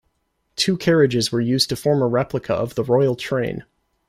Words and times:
Two 0.55 0.77
carriages 0.77 1.31
were 1.31 1.39
used 1.41 1.69
to 1.69 1.75
form 1.75 2.01
a 2.01 2.07
replica 2.07 2.55
of 2.55 2.73
the 2.73 2.83
Royal 2.83 3.15
Train. 3.15 3.65